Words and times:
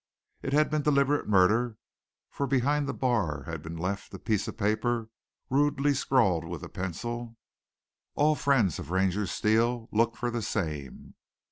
It 0.41 0.53
had 0.53 0.71
been 0.71 0.81
deliberate 0.81 1.27
murder, 1.29 1.77
for 2.31 2.47
behind 2.47 2.87
the 2.89 2.93
bar 2.95 3.43
had 3.43 3.61
been 3.61 3.77
left 3.77 4.11
a 4.15 4.17
piece 4.17 4.47
of 4.47 4.57
paper 4.57 5.09
rudely 5.47 5.93
scrawled 5.93 6.43
with 6.43 6.63
a 6.63 6.69
pencil: 6.69 7.37
"All 8.15 8.33
friends 8.33 8.79
of 8.79 8.89
Ranger 8.89 9.27
Steele 9.27 9.89
look 9.91 10.17
for 10.17 10.31
the 10.31 10.41
same." 10.41 11.13